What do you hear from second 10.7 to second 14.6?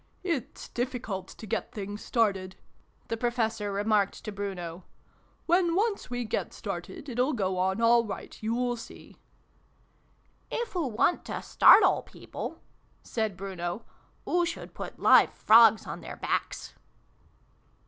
oo want to startle people," said Bruno, "oo